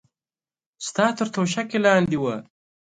[0.87, 2.35] ستا تر توشکې لاندې وه.